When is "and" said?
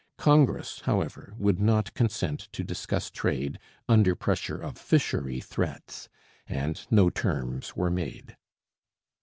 6.47-6.87